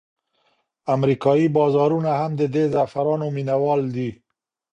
[0.95, 4.09] امریکایي بازارونه هم د دې زعفرانو مینوال دي.